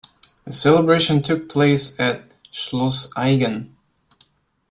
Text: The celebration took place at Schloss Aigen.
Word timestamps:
The 0.45 0.51
celebration 0.51 1.21
took 1.21 1.47
place 1.47 1.99
at 1.99 2.23
Schloss 2.51 3.13
Aigen. 3.13 3.69